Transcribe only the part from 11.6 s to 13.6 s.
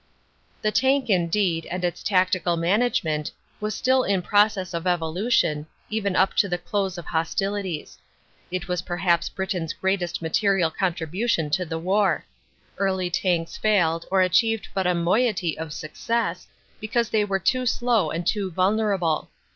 the war. Early tanks